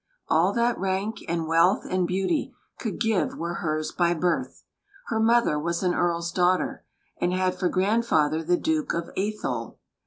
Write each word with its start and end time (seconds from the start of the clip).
All 0.29 0.51
that 0.53 0.79
rank 0.79 1.19
and 1.27 1.45
wealth 1.45 1.85
and 1.87 2.07
beauty 2.07 2.55
could 2.79 2.99
give 2.99 3.37
were 3.37 3.53
hers 3.61 3.91
by 3.91 4.15
birth. 4.15 4.63
Her 5.09 5.19
mother 5.19 5.59
was 5.59 5.83
an 5.83 5.93
Earl's 5.93 6.31
daughter, 6.31 6.83
and 7.17 7.31
had 7.33 7.53
for 7.59 7.69
grandfather 7.69 8.41
the 8.43 8.57
Duke 8.57 8.95
of 8.95 9.11
Atholl. 9.15 9.77